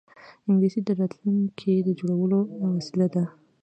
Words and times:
انګلیسي 0.47 0.79
د 0.85 0.89
راتلونکې 0.99 1.73
د 1.87 1.89
جوړولو 1.99 2.39
وسیله 2.77 3.07
ده 3.13 3.23